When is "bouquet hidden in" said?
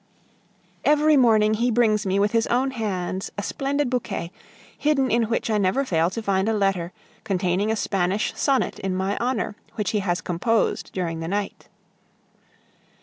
3.91-5.25